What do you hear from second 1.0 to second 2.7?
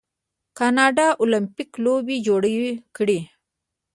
المپیک لوبې جوړې